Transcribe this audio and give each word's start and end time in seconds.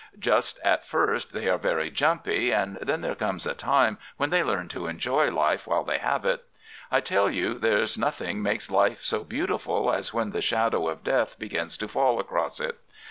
Just 0.17 0.59
at 0.63 0.83
first 0.83 1.31
they 1.31 1.47
are 1.47 1.59
very 1.59 1.91
jumpy, 1.91 2.51
and 2.51 2.77
then 2.81 3.01
there 3.01 3.13
comes 3.13 3.45
a 3.45 3.53
time 3.53 3.99
when 4.17 4.31
they 4.31 4.43
learn 4.43 4.67
to 4.69 4.87
enjoy 4.87 5.29
life 5.29 5.67
while 5.67 5.83
they 5.83 5.99
have 5.99 6.25
it. 6.25 6.43
I 6.89 7.01
tell 7.01 7.29
you, 7.29 7.59
there's 7.59 7.99
nothing 7.99 8.41
makes 8.41 8.71
life 8.71 9.03
so 9.03 9.23
beautiful 9.23 9.93
as 9.93 10.11
when 10.11 10.31
the 10.31 10.41
shadow 10.41 10.87
of 10.87 11.03
death 11.03 11.37
begins 11.37 11.77
to 11.77 11.87
fall 11.87 12.19
across 12.19 12.59
it. 12.59 12.79